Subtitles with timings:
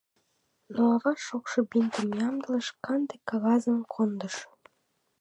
[0.73, 4.35] Но ава шокшо бинтым ямдылыш, канде кагазым кондыш.